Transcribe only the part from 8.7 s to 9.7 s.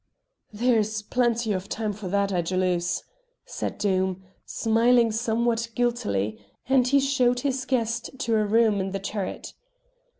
in the turret.